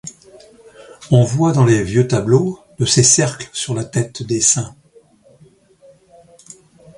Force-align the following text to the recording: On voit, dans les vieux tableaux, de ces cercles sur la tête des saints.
On 1.11 1.21
voit, 1.23 1.51
dans 1.53 1.63
les 1.63 1.83
vieux 1.83 2.07
tableaux, 2.07 2.59
de 2.79 2.87
ces 2.87 3.03
cercles 3.03 3.47
sur 3.53 3.75
la 3.75 3.85
tête 3.85 4.23
des 4.23 4.41
saints. 4.41 4.75